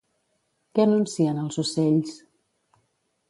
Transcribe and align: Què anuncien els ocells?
Què 0.77 0.85
anuncien 0.85 1.41
els 1.43 1.59
ocells? 1.65 2.17